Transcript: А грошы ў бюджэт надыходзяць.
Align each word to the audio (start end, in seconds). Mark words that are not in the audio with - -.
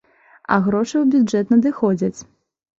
А 0.55 0.57
грошы 0.67 0.95
ў 1.03 1.13
бюджэт 1.13 1.53
надыходзяць. 1.55 2.19